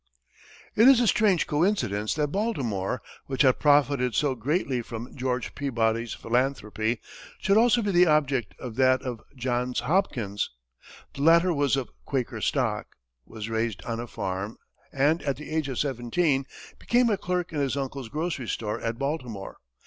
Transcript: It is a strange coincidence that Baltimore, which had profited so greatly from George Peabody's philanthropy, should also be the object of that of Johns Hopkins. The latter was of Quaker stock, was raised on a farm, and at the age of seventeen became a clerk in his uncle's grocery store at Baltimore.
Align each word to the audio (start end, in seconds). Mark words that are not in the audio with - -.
It 0.75 0.87
is 0.87 0.99
a 0.99 1.05
strange 1.05 1.45
coincidence 1.45 2.15
that 2.15 2.31
Baltimore, 2.31 3.03
which 3.27 3.43
had 3.43 3.59
profited 3.59 4.15
so 4.15 4.33
greatly 4.33 4.81
from 4.81 5.15
George 5.15 5.53
Peabody's 5.53 6.15
philanthropy, 6.15 6.99
should 7.37 7.55
also 7.55 7.83
be 7.83 7.91
the 7.91 8.07
object 8.07 8.55
of 8.59 8.77
that 8.77 9.03
of 9.03 9.21
Johns 9.35 9.81
Hopkins. 9.81 10.49
The 11.13 11.21
latter 11.21 11.53
was 11.53 11.75
of 11.75 11.91
Quaker 12.03 12.41
stock, 12.41 12.95
was 13.27 13.47
raised 13.47 13.83
on 13.83 13.99
a 13.99 14.07
farm, 14.07 14.57
and 14.91 15.21
at 15.21 15.35
the 15.35 15.51
age 15.51 15.69
of 15.69 15.77
seventeen 15.77 16.47
became 16.79 17.11
a 17.11 17.15
clerk 17.15 17.53
in 17.53 17.59
his 17.59 17.77
uncle's 17.77 18.09
grocery 18.09 18.47
store 18.47 18.81
at 18.81 18.97
Baltimore. 18.97 19.57